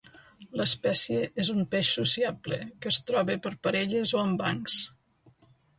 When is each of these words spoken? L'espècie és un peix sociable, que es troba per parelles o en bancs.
L'espècie 0.61 1.19
és 1.43 1.51
un 1.57 1.61
peix 1.75 1.91
sociable, 1.99 2.59
que 2.81 2.93
es 2.95 3.01
troba 3.11 3.39
per 3.47 3.55
parelles 3.69 4.19
o 4.19 4.27
en 4.29 4.37
bancs. 4.45 4.85